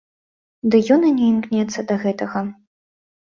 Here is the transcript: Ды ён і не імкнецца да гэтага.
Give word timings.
Ды 0.75 0.79
ён 0.95 1.01
і 1.09 1.11
не 1.17 1.27
імкнецца 1.33 1.85
да 1.91 1.97
гэтага. 2.05 2.39